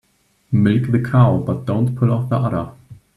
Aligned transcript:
Milk 0.51 0.91
the 0.91 0.97
cow 0.99 1.37
but 1.37 1.65
don't 1.65 1.95
pull 1.95 2.11
off 2.11 2.27
the 2.27 2.35
udder. 2.35 2.71